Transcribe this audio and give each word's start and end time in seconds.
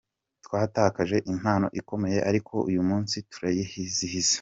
Twatakaje 0.45 1.17
impano 1.33 1.67
ikomeye 1.79 2.19
ariko 2.29 2.53
uyu 2.69 2.81
munsi 2.89 3.15
turayizihiza. 3.31 4.29